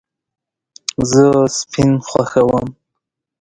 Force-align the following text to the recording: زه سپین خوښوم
زه 1.09 1.25
سپین 1.57 1.91
خوښوم 2.07 2.67